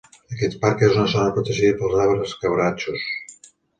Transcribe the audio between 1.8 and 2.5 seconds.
per als arbres